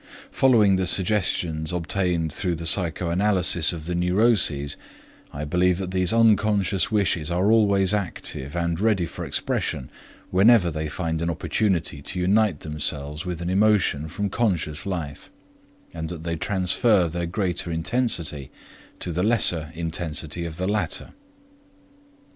[0.31, 4.75] Following the suggestions obtained through the psychoanalysis of the neuroses,
[5.31, 9.91] I believe that these unconscious wishes are always active and ready for expression
[10.31, 15.29] whenever they find an opportunity to unite themselves with an emotion from conscious life,
[15.93, 18.49] and that they transfer their greater intensity
[18.97, 21.11] to the lesser intensity of the latter.